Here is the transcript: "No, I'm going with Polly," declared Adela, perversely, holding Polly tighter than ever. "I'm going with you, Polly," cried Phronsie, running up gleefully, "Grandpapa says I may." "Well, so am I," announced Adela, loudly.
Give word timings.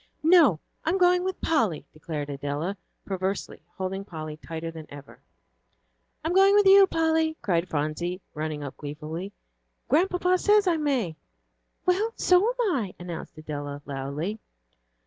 "No, 0.23 0.59
I'm 0.83 0.97
going 0.97 1.23
with 1.23 1.39
Polly," 1.41 1.85
declared 1.93 2.27
Adela, 2.31 2.75
perversely, 3.05 3.61
holding 3.77 4.03
Polly 4.03 4.35
tighter 4.35 4.71
than 4.71 4.87
ever. 4.89 5.19
"I'm 6.25 6.33
going 6.33 6.55
with 6.55 6.65
you, 6.65 6.87
Polly," 6.87 7.37
cried 7.43 7.69
Phronsie, 7.69 8.19
running 8.33 8.63
up 8.63 8.75
gleefully, 8.77 9.31
"Grandpapa 9.89 10.39
says 10.39 10.65
I 10.65 10.77
may." 10.77 11.17
"Well, 11.85 12.13
so 12.15 12.39
am 12.47 12.75
I," 12.75 12.95
announced 12.97 13.37
Adela, 13.37 13.83
loudly. 13.85 14.39